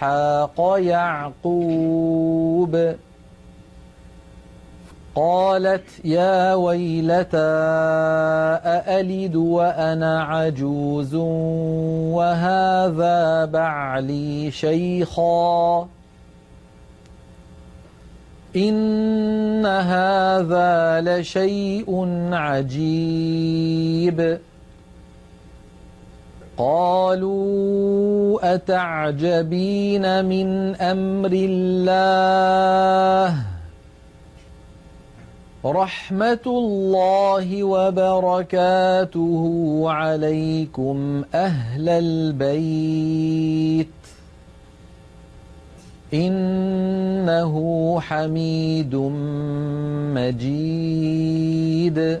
إسحاق 0.00 0.78
يعقوب 0.78 2.94
قالت 5.14 6.04
يا 6.04 6.54
ويلتى 6.54 7.38
أألد 8.64 9.36
وأنا 9.36 10.22
عجوز 10.22 11.14
وهذا 12.14 13.44
بعلي 13.44 14.50
شيخا 14.50 15.88
إن 18.56 19.66
هذا 19.66 21.00
لشيء 21.00 22.08
عجيب 22.32 24.38
قالوا 26.60 28.54
أتعجبين 28.54 30.24
من 30.24 30.76
أمر 30.76 31.30
الله؟ 31.32 33.36
رحمة 35.64 36.46
الله 36.46 37.64
وبركاته 37.64 39.42
عليكم 39.86 41.24
أهل 41.34 41.88
البيت. 41.88 43.88
إنه 46.14 47.54
حميد 48.00 48.94
مجيد. 50.14 52.20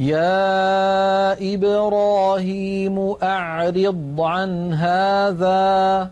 يا 0.00 1.54
إبراهيم 1.54 3.14
أعرض 3.22 4.20
عن 4.20 4.72
هذا. 4.72 6.10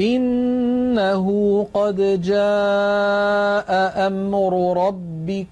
إنه 0.00 1.26
قد 1.74 2.20
جاء 2.22 3.70
أمر 4.06 4.86
ربك 4.86 5.46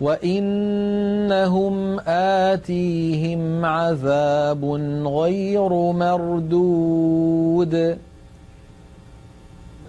وإنهم 0.00 1.74
آتيهم 2.08 3.64
عذاب 3.64 4.64
غير 5.06 5.68
مردود. 5.92 7.74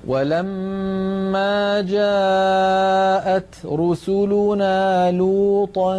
ولما 0.07 1.81
جاءت 1.81 3.55
رسلنا 3.65 5.11
لوطا 5.11 5.93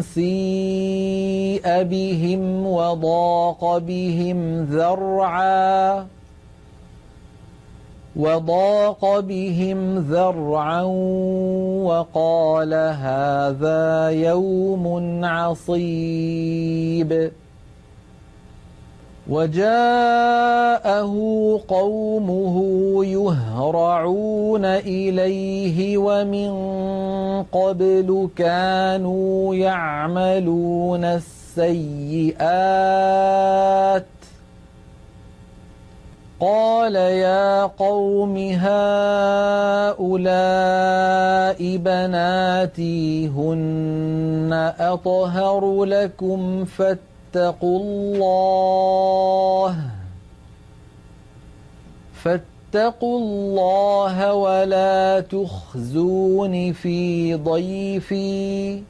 سيء 0.00 1.82
بهم 1.82 2.66
وضاق 2.66 3.78
بهم 3.78 4.64
ذرعا 4.64 6.06
وضاق 8.16 9.20
بهم 9.20 9.98
ذرعا 9.98 10.82
وقال 11.84 12.74
هذا 12.74 14.10
يوم 14.10 15.24
عصيب. 15.24 17.10
وجاءه 19.32 21.14
قومه 21.68 22.56
يهرعون 23.04 24.64
إليه 24.64 25.98
ومن 25.98 26.52
قبل 27.42 28.28
كانوا 28.36 29.54
يعملون 29.54 31.04
السيئات. 31.04 32.42
قال 36.40 36.96
يا 36.96 37.62
قوم 37.62 38.36
هؤلاء 38.36 38.76
بناتي 41.76 43.28
هن 43.28 44.72
أطهر 44.78 45.84
لكم 45.84 46.64
فاتقوا 46.64 47.11
فاتقوا 47.32 47.80
الله. 47.80 49.76
فاتقوا 52.14 53.18
الله 53.18 54.34
ولا 54.34 55.20
تخزون 55.20 56.72
في 56.72 57.34
ضيفي. 57.34 58.82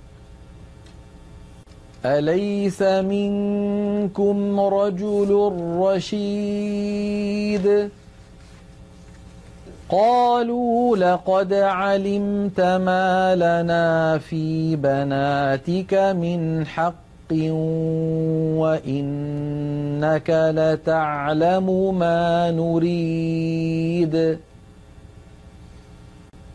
أليس 2.05 2.83
منكم 2.83 4.61
رجل 4.61 5.53
رشيد؟ 5.79 7.67
قالوا 9.89 10.97
لقد 10.97 11.53
علمت 11.53 12.61
ما 12.61 13.35
لنا 13.37 14.19
في 14.19 14.77
بناتك 14.77 15.95
من 15.95 16.67
حق 16.67 17.02
وإنك 18.59 20.31
لتعلم 20.31 21.99
ما 21.99 22.51
نريد. 22.51 24.39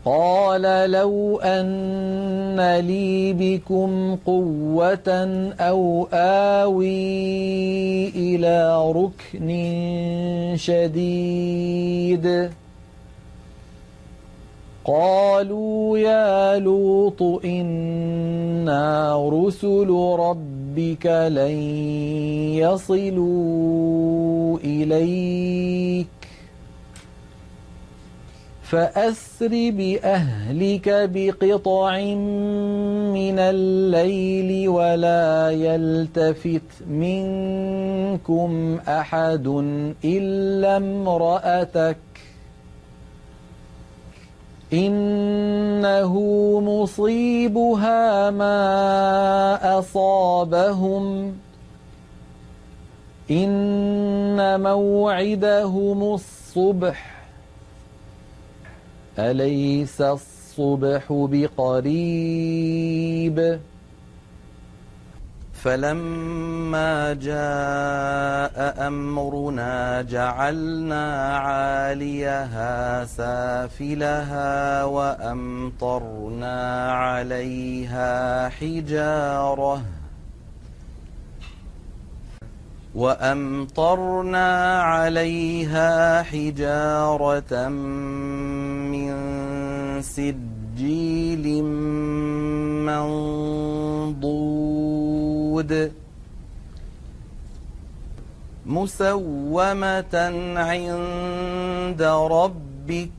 قال 0.05 0.91
لو 0.91 1.39
أن 1.39 2.79
لي 2.79 3.33
بكم 3.33 4.15
قوة 4.25 5.09
أو 5.59 6.07
آوي 6.13 8.09
إلى 8.09 8.91
ركن 8.91 9.49
شديد. 10.55 12.49
قالوا 14.87 15.97
يا 15.97 16.59
لوط 16.59 17.21
إنا 17.45 19.15
رسل 19.29 19.89
ربك 20.19 21.05
لن 21.05 21.57
يصلوا 22.63 24.57
إليك 24.63 26.07
فأسر 28.63 29.49
بأهلك 29.51 30.89
بقطع 31.13 31.99
من 33.17 33.39
الليل 33.39 34.69
ولا 34.69 35.51
يلتفت 35.51 36.87
منكم 36.89 38.79
أحد 38.87 39.47
إلا 40.05 40.77
امرأتك 40.77 41.97
إنه 44.73 46.13
مصيبها 46.59 48.29
ما 48.29 49.79
أصابهم. 49.79 51.33
إن 53.31 54.61
موعدهم 54.63 56.13
الصبح. 56.13 57.27
أليس 59.19 60.01
الصبح 60.01 61.03
بقريب؟ 61.09 62.17
فلما 65.67 67.13
جاء 67.13 68.87
أمرنا 68.87 70.01
جعلنا 70.01 71.37
عاليها 71.37 73.05
سافلها 73.05 74.83
وأمطرنا 74.83 76.91
عليها 76.91 78.49
حجارة 78.49 79.81
وأمطرنا 82.95 84.81
عليها 84.81 86.23
حجارة 86.23 87.67
من 88.87 89.11
سجيل 90.01 91.63
منضود 92.87 95.06
مسومة 98.65 100.15
عند 100.57 102.01
ربك 102.31 103.09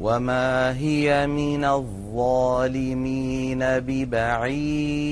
وما 0.00 0.76
هي 0.76 1.26
من 1.26 1.64
الظالمين 1.64 3.58
ببعيد. 3.58 5.04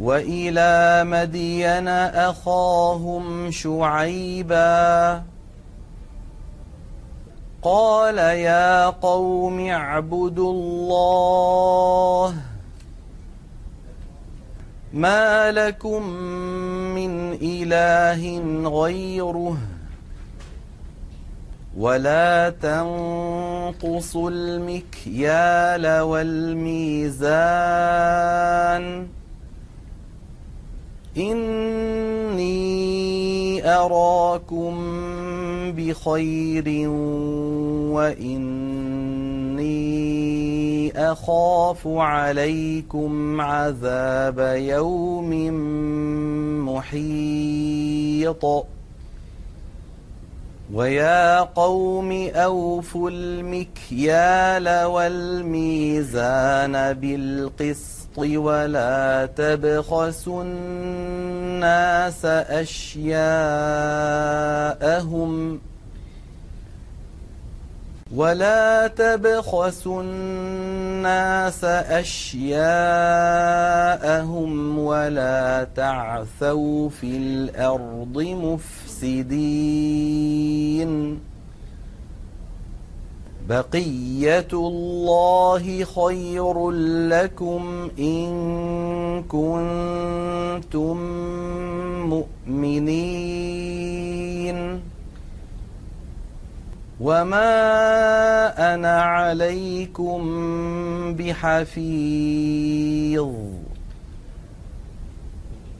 وإلى 0.00 1.04
مدين 1.04 1.88
أخاهم 1.88 3.50
شعيباً 3.50 5.31
قال 7.62 8.18
يا 8.18 8.86
قوم 8.86 9.68
اعبدوا 9.68 10.52
الله 10.52 12.34
ما 14.92 15.52
لكم 15.52 16.02
من 16.94 17.32
إله 17.32 18.38
غيره 18.68 19.56
ولا 21.76 22.50
تنقصوا 22.50 24.30
المكيال 24.30 26.00
والميزان 26.00 27.22
إني 31.16 32.62
أراكم 33.74 34.74
بخير 35.76 36.88
وإني 37.92 38.92
أخاف 41.12 41.86
عليكم 41.86 43.40
عذاب 43.40 44.38
يوم 44.58 45.30
محيط. 46.66 48.44
ويا 50.72 51.40
قوم 51.40 52.12
أوفوا 52.34 53.10
المكيال 53.10 54.84
والميزان 54.84 56.12
بالقسط 56.92 58.01
ولا 58.18 59.26
تبخسوا 59.36 60.42
الناس 60.42 62.24
أشياءهم 62.24 63.22
ولا 68.14 68.86
تبخسوا 68.86 70.02
الناس 70.02 71.64
أشياءهم 71.64 72.48
ولا 74.78 75.66
تعثوا 75.76 76.88
في 76.88 77.16
الأرض 77.16 78.18
مفسدين 79.02 79.72
بقية 83.48 84.48
الله 84.52 85.84
خير 85.84 86.70
لكم 87.10 87.90
إن 87.98 89.22
كنتم 89.28 90.96
مؤمنين. 92.46 93.32
وما 97.00 98.74
أنا 98.74 99.02
عليكم 99.02 100.20
بحفيظ. 101.14 103.28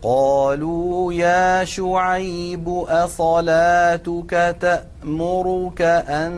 قالوا 0.02 1.12
يا 1.12 1.64
شعيب 1.64 2.68
أصلاتك 2.88 4.56
تأمرك 4.60 5.82
أن 5.82 6.32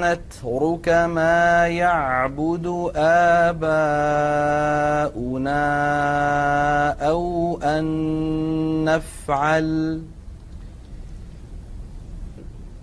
نترك 0.00 0.88
ما 0.88 1.68
يعبد 1.68 2.90
آباؤنا 2.96 3.70
أو 7.00 7.58
أن 7.62 7.84
نفعل 8.84 10.02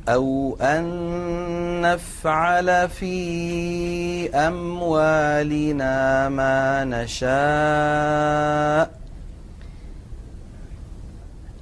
أو 0.10 0.58
أن 0.62 0.86
نفعل 1.82 2.90
في 2.90 4.30
أموالنا 4.36 6.30
ما 6.30 6.84
نشاء 6.86 8.28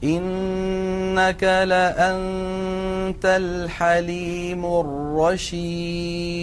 إنك 0.05 1.43
لأنت 1.43 3.25
الحليم 3.25 4.65
الرشيد. 4.65 6.35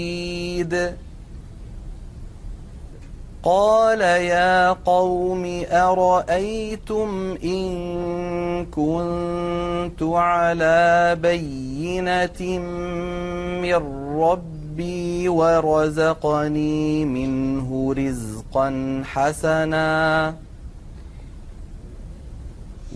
قال 3.42 4.00
يا 4.00 4.72
قوم 4.72 5.62
أرأيتم 5.70 7.36
إن 7.44 8.66
كنت 8.66 10.02
على 10.02 11.16
بينة 11.22 12.58
من 13.62 13.82
ربي 14.20 15.28
ورزقني 15.28 17.04
منه 17.04 17.94
رزقا 17.98 19.02
حسناً. 19.06 20.34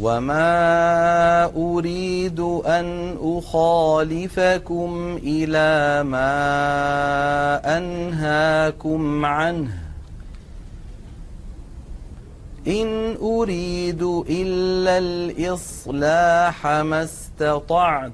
وما 0.00 1.44
أريد 1.56 2.40
أن 2.40 3.16
أخالفكم 3.20 5.18
إلى 5.22 6.02
ما 6.04 7.78
أنهاكم 7.78 9.24
عنه 9.24 9.78
إن 12.66 13.16
أريد 13.22 14.02
إلا 14.28 14.98
الإصلاح 14.98 16.66
ما 16.66 17.02
استطعت 17.02 18.12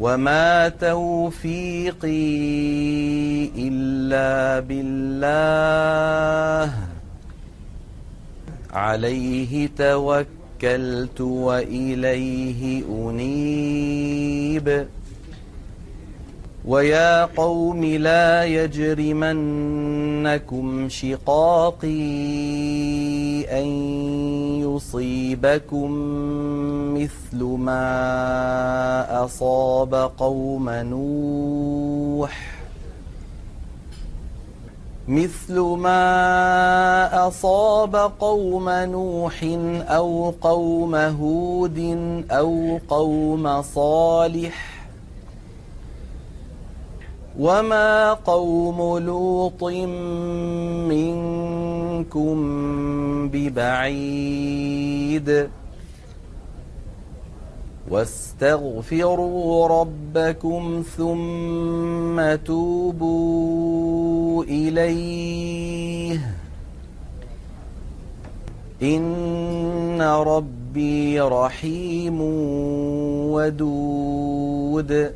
وما 0.00 0.68
توفيقي 0.68 2.00
إلا 3.56 4.60
بالله 4.60 5.50
عليه 8.72 9.68
توكلت 9.78 11.20
وإليه 11.20 12.82
أنيب. 12.88 14.86
ويا 16.64 17.24
قوم 17.24 17.84
لا 17.84 18.44
يجرمنكم 18.44 18.88
شقاقي 20.88 21.88
أن 23.62 23.66
يصيبكم 24.60 25.90
مثل 26.94 27.44
ما 27.44 29.24
أصاب 29.24 29.94
قوم 30.18 30.70
نوح. 30.70 32.59
مثل 35.08 35.60
ما 35.60 37.28
أصاب 37.28 37.96
قوم 38.20 38.68
نوح 38.70 39.44
أو 39.88 40.34
قوم 40.40 40.94
هود 40.94 41.78
أو 42.30 42.78
قوم 42.88 43.62
صالح 43.62 44.80
وما 47.38 48.12
قوم 48.12 48.98
لوط 48.98 49.64
منكم 50.90 52.38
ببعيد 53.28 54.70
واستغفروا 57.90 59.68
ربكم 59.68 60.82
ثم 60.96 62.36
توبوا 62.44 64.44
إليه. 64.44 66.34
إن 68.82 70.02
ربي 70.02 71.20
رحيم 71.20 72.20
ودود. 73.30 75.12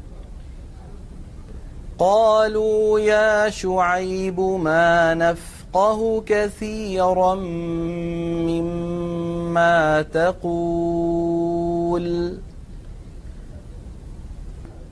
قالوا 1.99 3.01
يا 3.01 3.51
شعيب 3.51 4.41
ما 4.41 5.15
نفقه 5.15 6.23
كثيرا 6.27 7.35
مما 8.45 10.03
تقول. 10.03 11.25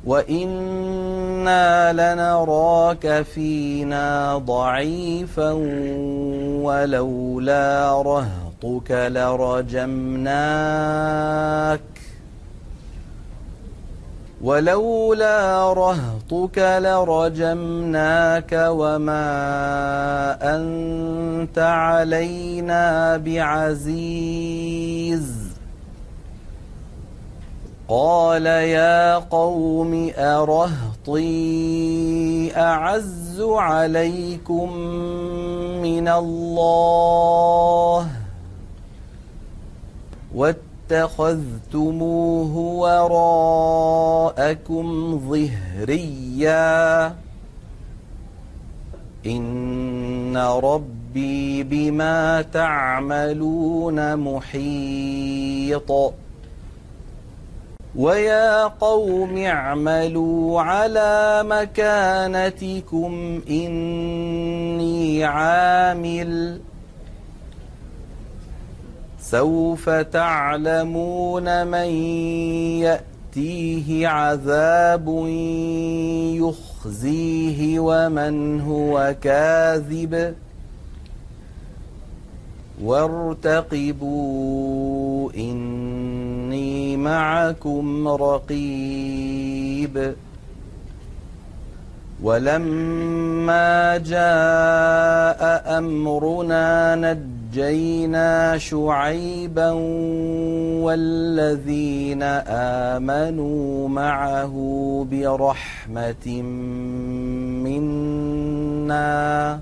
وإنا 0.04 1.92
لنراك 1.92 3.22
فينا 3.22 4.38
ضعيفا 4.38 5.52
ولولا 6.62 8.02
رهطك 8.02 8.90
لرجمناك 8.90 10.32
ولولا 14.42 15.72
رهطك 15.72 16.58
لرجمناك 16.58 18.52
وما 18.52 19.26
أنت 20.56 21.58
علينا 21.58 23.16
بعزيز 23.16 24.52
قال 27.92 28.46
يا 28.46 29.18
قوم 29.18 30.10
أرهطي 30.16 31.26
أعز 32.56 33.40
عليكم 33.40 34.72
من 35.82 36.08
الله 36.08 38.06
واتخذتموه 40.34 42.56
وراءكم 44.36 45.18
ظهريا. 45.28 47.06
إن 49.26 50.36
ربي 50.36 51.62
بما 51.62 52.42
تعملون 52.42 54.16
محيط. 54.16 55.92
ويا 57.96 58.64
قوم 58.64 59.36
اعملوا 59.36 60.60
على 60.60 61.42
مكانتكم 61.46 63.40
إني 63.50 65.24
عامل 65.24 66.60
سوف 69.20 69.90
تعلمون 69.90 71.66
من 71.66 71.88
يأتيه 72.80 74.08
عذاب 74.08 75.08
يخزيه 76.36 77.78
ومن 77.78 78.60
هو 78.60 79.14
كاذب 79.22 80.34
وارتقبوا 84.02 84.42
إني 86.52 86.96
معكم 86.96 88.08
رقيب. 88.08 90.14
ولما 92.22 93.96
جاء 93.96 95.78
أمرنا 95.78 96.94
نجد 96.94 97.42
ونجينا 97.52 98.58
شعيبا 98.58 99.70
والذين 100.80 102.22
آمنوا 102.96 103.88
معه 103.88 104.54
برحمة 105.10 106.26
منا. 108.88 109.60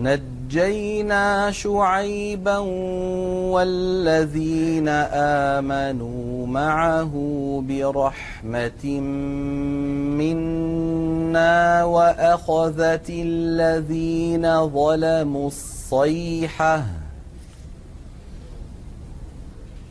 نجينا 0.00 1.50
شعيبا 1.50 2.58
والذين 3.52 4.88
آمنوا 5.58 6.46
معه 6.46 7.12
برحمة 7.68 9.00
منا 10.20 11.84
وأخذت 11.84 13.10
الذين 13.10 14.66
ظلموا 14.68 15.46
الصيحة 15.46 16.99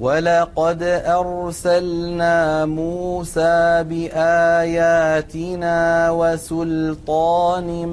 ولقد 0.00 0.82
أرسلنا 1.06 2.64
موسى 2.64 3.84
بآياتنا 3.88 5.30
وسلطان 6.10 7.86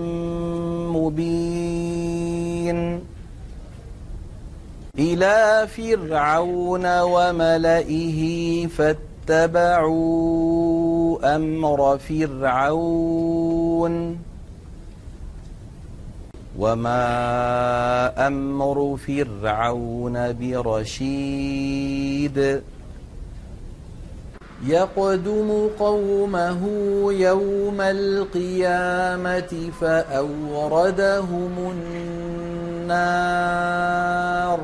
مبين 0.94 2.34
إلى 5.00 5.68
فرعون 5.68 7.02
وملئه 7.02 8.22
فاتبعوا 8.68 10.16
أمر 11.36 11.98
فرعون 11.98 13.54
وما 16.60 18.28
أمر 18.28 18.98
فرعون 19.08 20.34
برشيد 20.42 22.38
يقدم 24.68 25.70
قومه 25.80 26.62
يوم 27.14 27.82
القيامة 27.82 29.72
فأوردهم 29.82 31.74
النار 32.82 34.60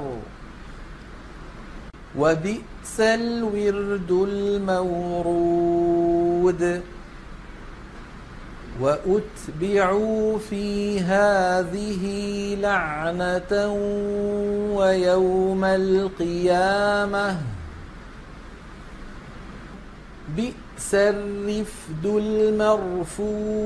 وبئس 2.17 2.99
الورد 2.99 4.11
المورود 4.11 5.81
وأتبعوا 8.81 10.37
في 10.37 10.99
هذه 10.99 12.05
لعنة 12.55 13.73
ويوم 14.73 15.65
القيامة. 15.65 17.37
بئس 20.37 20.93
الرفد 20.93 22.05
المرفود. 22.05 23.65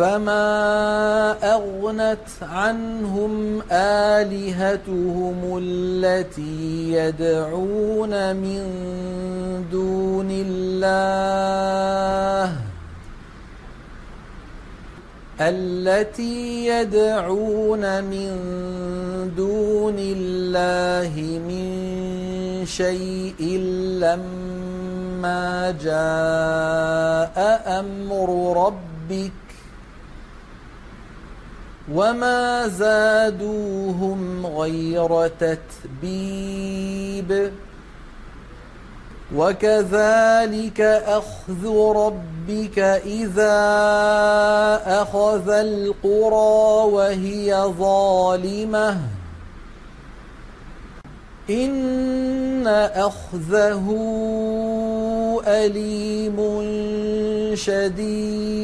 فما 0.00 1.36
أغنت 1.54 2.28
عنهم 2.42 3.62
آلهتهم 3.72 5.60
التي 5.62 6.92
يدعون 6.92 8.36
من 8.36 8.62
دون 9.72 10.28
الله 10.30 11.36
التي 15.40 16.66
يدعون 16.66 18.04
من 18.04 18.30
دون 19.36 19.96
الله 19.98 21.12
من 21.48 21.66
شيء 22.66 23.58
لما 24.00 25.70
جاء 25.84 27.36
أمر 27.80 28.28
ربك 28.66 29.49
وما 31.94 32.68
زادوهم 32.68 34.46
غير 34.46 35.30
تتبيب 35.40 36.50
وكذلك 39.36 40.80
أخذ 41.06 41.76
ربك 41.96 42.78
إذا 43.06 43.60
أخذ 45.02 45.48
القرى 45.48 46.92
وهي 46.92 47.54
ظالمة 47.78 48.98
إن 51.50 52.66
أخذه 52.94 53.86
أليم 55.46 56.36
شديد 57.54 58.60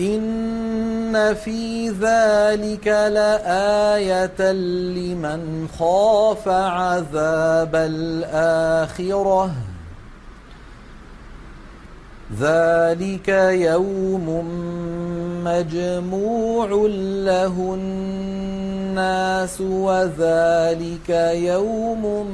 إن 0.00 1.34
في 1.34 1.88
ذلك 1.88 2.86
لآية 2.86 4.52
لمن 4.52 5.68
خاف 5.78 6.48
عذاب 6.48 7.74
الآخرة. 7.74 9.50
ذلك 12.40 13.28
يوم 13.68 14.26
مجموع 15.44 16.68
له 17.24 17.74
الناس 17.74 19.60
وذلك 19.60 21.08
يوم 21.34 22.26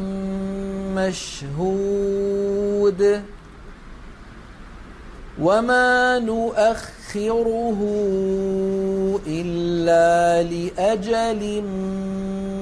مشهود. 0.94 2.40
وما 5.40 6.18
نؤخره 7.16 7.80
إلا 9.26 10.42
لأجل 10.42 11.62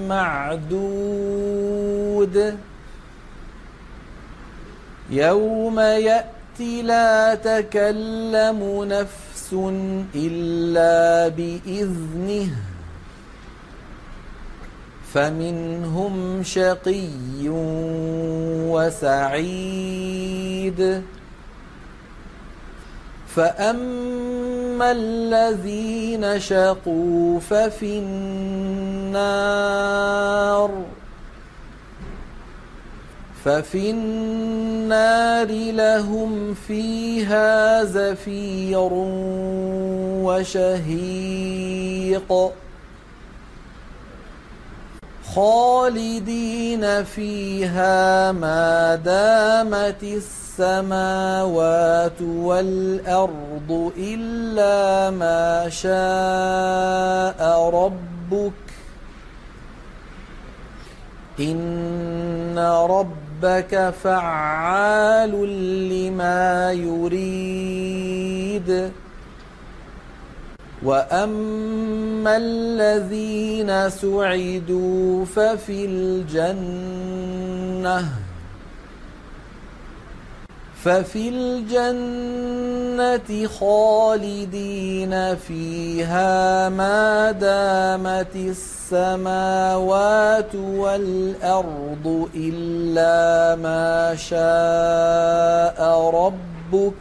معدود. 0.09 1.57
يوم 5.11 5.81
يأتي 5.81 6.83
لا 6.83 7.35
تكلم 7.35 8.85
نفس 8.85 9.55
إلا 10.15 11.29
بإذنه 11.29 12.49
فمنهم 15.15 16.43
شقي 16.43 17.09
وسعيد. 19.29 21.03
فأما 23.37 24.93
الذين 24.93 26.41
شقوا 26.41 27.41
ففي 27.41 27.99
النار 29.09 30.71
ففي 33.45 33.91
النار 33.91 35.47
لهم 35.73 36.55
فيها 36.55 37.85
زفير 37.85 38.89
وشهيق 40.25 41.33
خالدين 45.35 47.05
فيها 47.05 48.33
ما 48.33 48.95
دامت 48.95 50.05
السماوات 50.59 52.23
والأرض 52.23 53.93
إلا 53.99 55.11
ما 55.11 55.69
شاء 55.69 57.39
ربك 57.71 58.53
إن 61.41 62.59
ربك 62.91 63.95
فعال 64.03 65.31
لما 65.89 66.73
يريد. 66.73 68.29
وأما 70.83 72.37
الذين 72.37 73.91
سعدوا 73.91 75.25
ففي 75.25 75.85
الجنة 75.85 76.99
ففي 80.85 81.29
الجنة 81.29 83.47
خالدين 83.47 85.37
فيها 85.37 86.69
ما 86.69 87.31
دامت 87.31 88.37
السماوات 88.91 90.55
والأرض 90.55 92.29
إلا 92.35 93.57
ما 93.57 94.15
شاء 94.15 96.11
ربك 96.11 96.95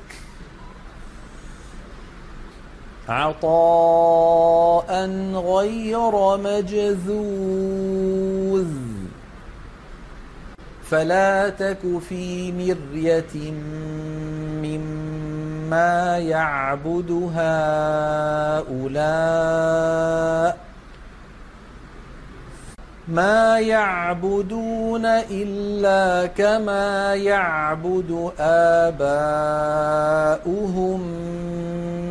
عطاء 3.10 5.10
غير 5.34 6.38
مجذوذ. 6.38 7.28
فلا 10.90 11.50
تك 11.50 12.00
في 12.10 12.52
مرية 12.52 13.52
مما 14.64 16.18
يعبد 16.18 17.12
هؤلاء 18.66 19.08
ما 23.08 23.60
يعبدون 23.60 25.06
إلا 25.32 26.26
كما 26.26 27.16
يعبد 27.16 28.32
آباؤهم 28.40 29.88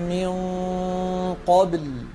من 0.09 0.31
قبل 1.47 2.06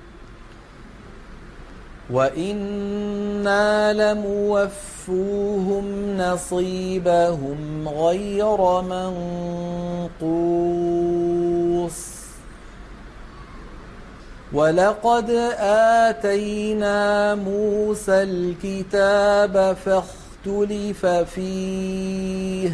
وإنا 2.12 3.92
لموفوهم 3.92 5.86
نصيبهم 6.16 7.88
غير 7.88 8.80
منقوص 10.20 10.52
ولقد 14.52 15.30
آتينا 15.58 17.34
موسى 17.34 18.22
الكتاب 18.22 19.76
فاختلف 19.84 21.06
فيه 21.06 22.72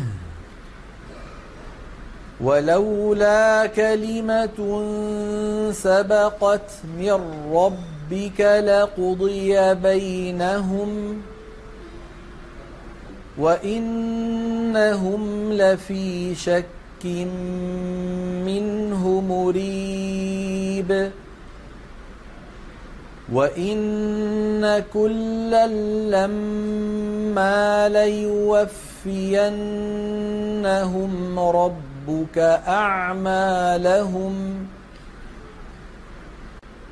ولولا 2.41 3.67
كلمة 3.67 4.83
سبقت 5.73 6.71
من 6.99 7.21
ربك 8.13 8.41
لقضي 8.41 9.75
بينهم 9.75 11.23
وإنهم 13.39 15.23
لفي 15.53 16.35
شك 16.35 17.05
منه 18.47 19.21
مريب 19.21 21.11
وإن 23.33 24.83
كلا 24.95 25.67
لما 26.17 27.89
ليوفينهم 27.89 28.99
رب 31.39 31.89
ربك 32.09 32.39
أعمالهم 32.69 34.35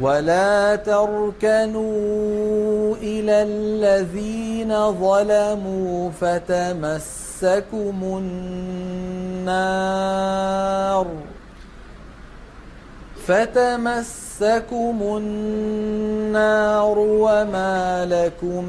ولا 0.00 0.76
تركنوا 0.76 1.86
إلى 2.96 3.42
الذين 3.42 4.92
ظلموا 4.92 6.10
فتمسكم 6.10 8.02
النار 9.42 11.06
فتمسكم 13.26 14.98
النار 15.02 16.98
وما 16.98 18.06
لكم 18.10 18.64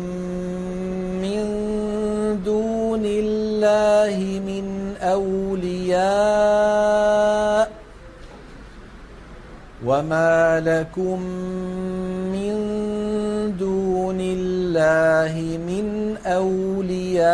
من 1.21 1.45
دون 2.45 3.01
الله 3.05 4.41
من 4.47 4.95
أولياء 5.01 5.99
وما 9.85 10.59
لكم 10.59 11.19
من 12.35 12.55
دون 13.59 14.17
الله 14.21 15.57
من 15.57 16.17
أولياء 16.25 17.29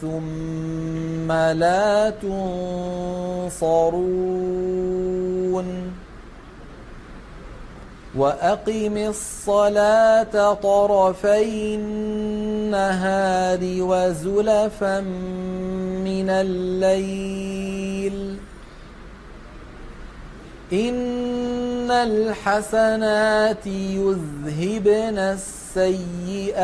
ثم 0.00 1.32
لا 1.32 2.10
تنصرون 2.10 3.58
وأقم 8.16 8.96
الصلاة 8.96 10.54
طرفي 10.54 11.74
النهار 11.74 13.58
وزلفا 13.62 15.00
من 16.04 16.30
الليل 16.30 18.36
إن 20.72 21.90
الحسنات 21.90 23.66
يذهبن 23.66 25.18
السيئات. 25.18 26.58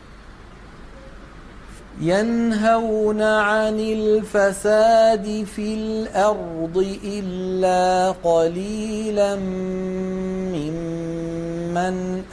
ينهون 2.01 3.21
عن 3.21 3.79
الفساد 3.79 5.45
في 5.55 5.73
الأرض 5.73 6.85
إلا 7.03 8.11
قليلا 8.11 9.35
ممن 9.35 10.75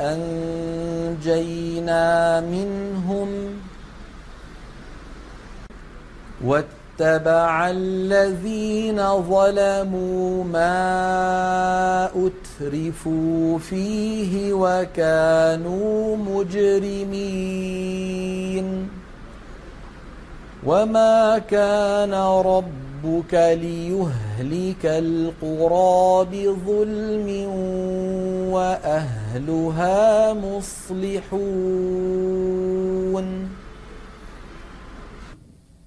أنجينا 0.00 2.40
منهم 2.40 3.28
واتبع 6.44 7.70
الذين 7.70 9.22
ظلموا 9.22 10.44
ما 10.44 12.06
أترفوا 12.06 13.58
فيه 13.58 14.52
وكانوا 14.52 16.16
مجرمين 16.16 17.62
وما 20.66 21.38
كان 21.38 22.14
ربك 22.14 22.91
ليهلك 23.34 24.86
القرى 24.86 26.24
بظلم 26.24 27.28
وأهلها 28.52 30.32
مصلحون. 30.32 31.62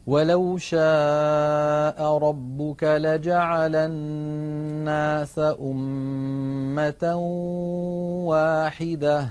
ولو 0.07 0.57
شاء 0.57 2.17
ربك 2.17 2.83
لجعل 2.83 3.75
الناس 3.75 5.39
أمة 5.61 7.15
واحدة 8.25 9.29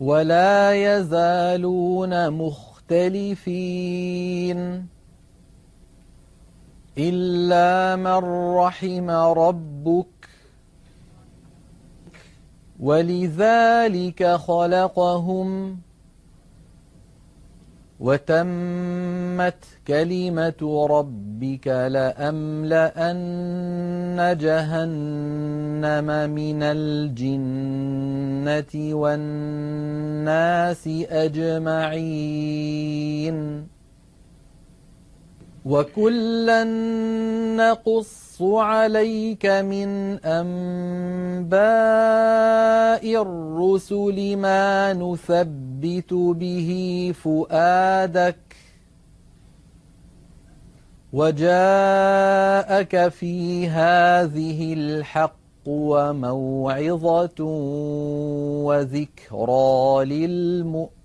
ولا 0.00 0.72
يزالون 0.72 2.30
مختلفين. 2.30 3.56
إلا 6.98 7.96
من 7.96 8.54
رحم 8.56 9.10
ربك. 9.10 10.06
ولذلك 12.80 14.26
خلقهم 14.26 15.78
وتمت 18.00 19.64
كلمة 19.88 20.86
ربك 20.90 21.68
لأملأن 21.68 22.16
جهنم 24.40 26.30
من 26.30 26.62
الجنة 26.62 27.94
والناس 28.94 30.88
أجمعين. 31.10 32.16
وكلا 35.66 36.64
نقص 37.56 38.42
عليك 38.42 39.46
من 39.46 40.18
أنباء 40.24 41.56
الرسل 43.22 44.36
ما 44.36 44.92
نثبت 44.92 46.14
به 46.14 46.70
فؤادك 47.22 48.36
وجاءك 51.12 53.08
في 53.08 53.68
هذه 53.68 54.72
الحق 54.72 55.36
وموعظة 55.66 57.44
وذكرى 58.64 60.04
للمؤمنين 60.04 60.96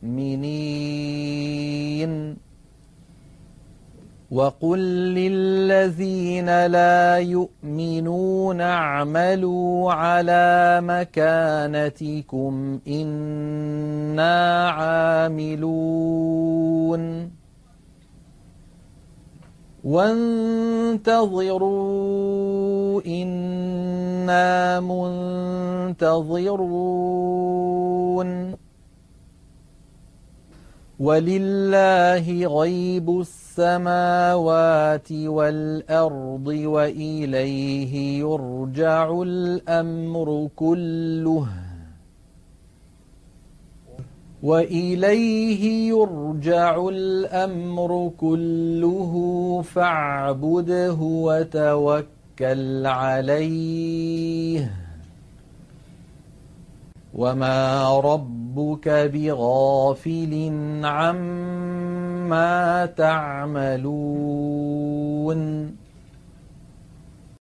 وقل 4.31 4.79
للذين 5.13 6.65
لا 6.65 7.17
يؤمنون 7.17 8.61
اعملوا 8.61 9.93
على 9.93 10.79
مكانتكم 10.83 12.79
أنا 12.87 14.69
عاملون 14.69 16.21
وانتظروا 19.83 21.41
أنا 23.05 24.79
منتظرون 24.79 26.21
ولله 31.01 32.45
غيب 32.61 33.19
السماوات 33.19 35.11
والأرض 35.11 36.47
وإليه 36.47 38.19
يرجع 38.19 39.21
الأمر 39.21 40.49
كله. 40.55 41.47
وإليه 44.43 45.89
يرجع 45.89 46.89
الأمر 46.89 48.11
كله 48.17 49.13
فاعبده 49.61 50.97
وتوكل 51.01 52.85
عليه. 52.85 54.71
وما 57.13 57.81
ربك 58.51 59.11
بغافل 59.13 60.33
عما 60.83 62.85
تعملون. 62.85 63.81